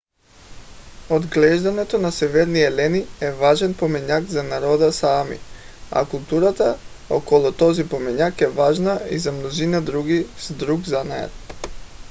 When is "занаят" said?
10.85-11.31